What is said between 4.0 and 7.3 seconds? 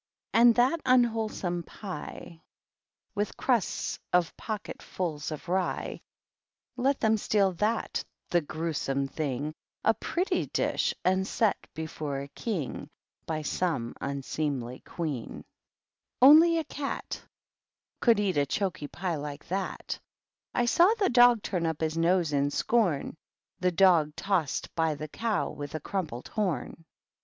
of pocketfuls of rye, —•Let them